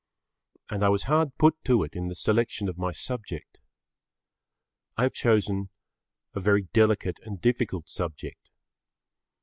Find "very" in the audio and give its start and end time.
6.39-6.63